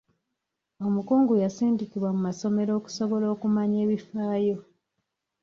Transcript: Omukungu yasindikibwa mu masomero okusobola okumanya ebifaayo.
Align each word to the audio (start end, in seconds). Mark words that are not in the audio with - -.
Omukungu 0.85 1.33
yasindikibwa 1.43 2.09
mu 2.15 2.21
masomero 2.27 2.71
okusobola 2.79 3.25
okumanya 3.33 3.77
ebifaayo. 3.85 4.57